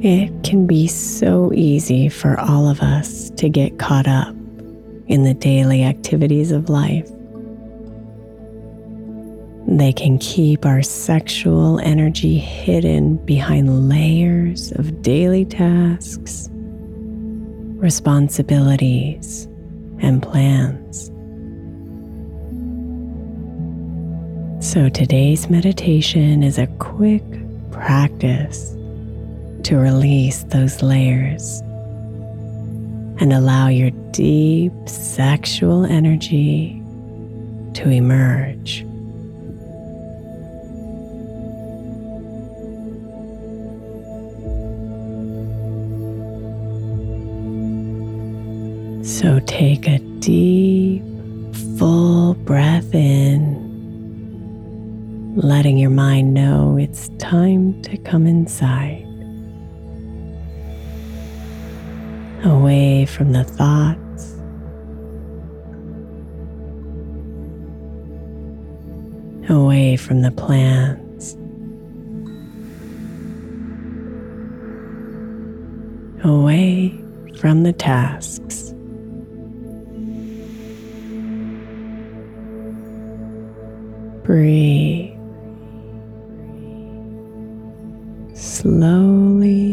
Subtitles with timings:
[0.00, 4.28] It can be so easy for all of us to get caught up
[5.08, 7.10] in the daily activities of life.
[9.66, 19.46] They can keep our sexual energy hidden behind layers of daily tasks, responsibilities,
[19.98, 21.06] and plans.
[24.64, 27.24] So today's meditation is a quick
[27.72, 28.77] practice
[29.68, 31.60] to release those layers
[33.20, 36.82] and allow your deep sexual energy
[37.74, 38.80] to emerge.
[49.06, 51.02] So take a deep,
[51.76, 53.52] full breath in,
[55.36, 59.07] letting your mind know it's time to come inside.
[62.44, 64.34] Away from the thoughts.
[69.48, 71.34] Away from the plans.
[76.24, 76.94] Away
[77.38, 78.74] from the tasks.
[84.24, 85.14] Breathe.
[88.34, 89.67] Slowly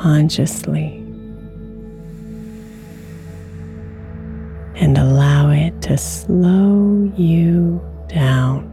[0.00, 0.96] consciously
[4.76, 8.66] and allow it to slow you down.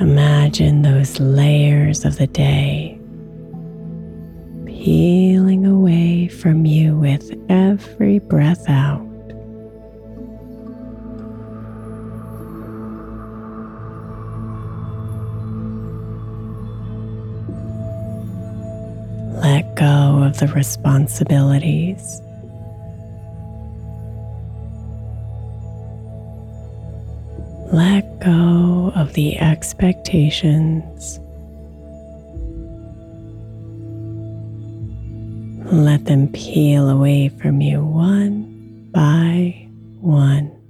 [0.00, 2.98] Imagine those layers of the day
[4.66, 9.13] peeling away from you with every breath out.
[19.54, 22.20] Let go of the responsibilities.
[27.72, 31.20] Let go of the expectations.
[35.72, 39.68] Let them peel away from you one by
[40.00, 40.63] one.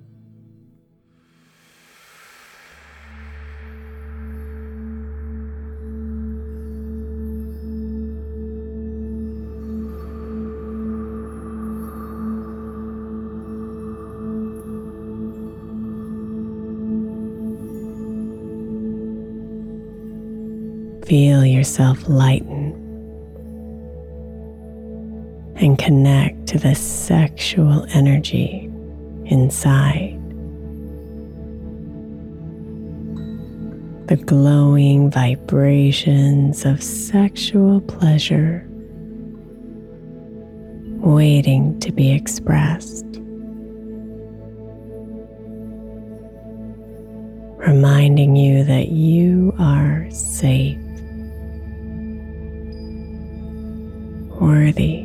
[21.07, 22.73] Feel yourself lighten
[25.57, 28.71] and connect to the sexual energy
[29.27, 30.21] inside.
[34.09, 38.67] The glowing vibrations of sexual pleasure
[41.05, 43.05] waiting to be expressed.
[47.59, 50.79] Reminding you that you are safe,
[54.45, 55.01] worthy,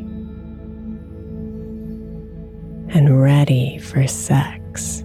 [2.94, 5.02] and ready for sex.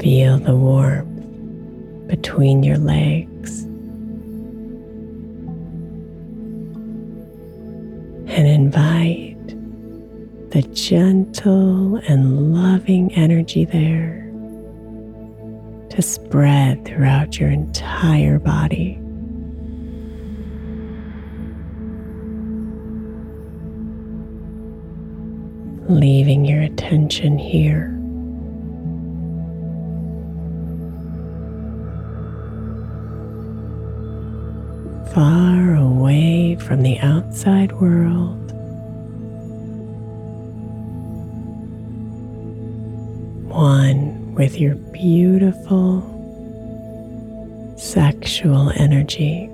[0.00, 3.62] Feel the warmth between your legs
[8.26, 9.33] and invite
[10.54, 14.20] the gentle and loving energy there
[15.90, 18.96] to spread throughout your entire body.
[25.88, 27.90] Leaving your attention here.
[35.12, 38.43] Far away from the outside world.
[43.64, 46.02] One with your beautiful
[47.78, 49.46] sexual energy.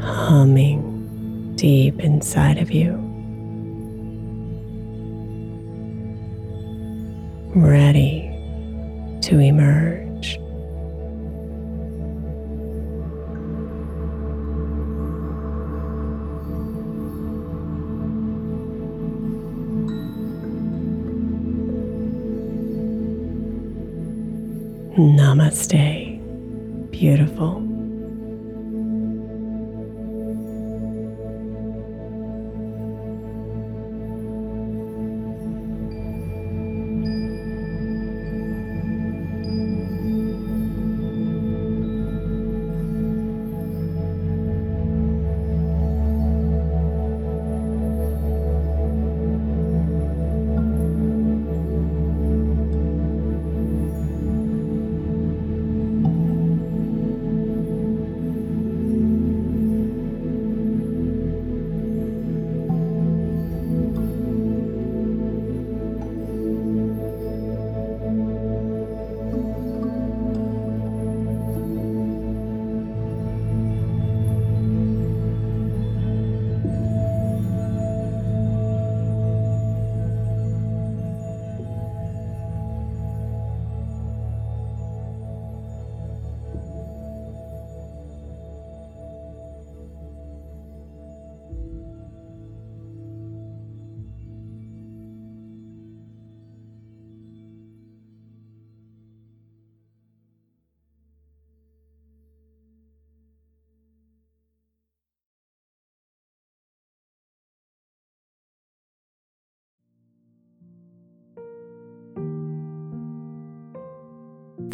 [0.00, 2.96] Humming deep inside of you.
[7.54, 8.30] Ready
[9.20, 9.99] to emerge.
[24.98, 26.18] Namaste,
[26.90, 27.69] beautiful.